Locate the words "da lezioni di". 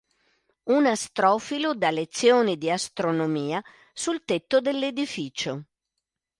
1.75-2.71